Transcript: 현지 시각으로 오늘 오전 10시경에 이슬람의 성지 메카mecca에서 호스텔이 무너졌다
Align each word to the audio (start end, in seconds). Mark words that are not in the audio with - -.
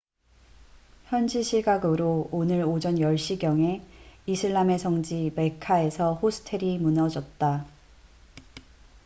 현지 1.05 1.43
시각으로 1.43 2.27
오늘 2.31 2.63
오전 2.65 2.95
10시경에 2.95 3.83
이슬람의 4.25 4.79
성지 4.79 5.31
메카mecca에서 5.35 6.15
호스텔이 6.15 6.79
무너졌다 6.79 7.67